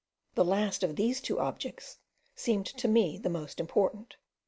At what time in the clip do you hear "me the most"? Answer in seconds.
2.87-3.59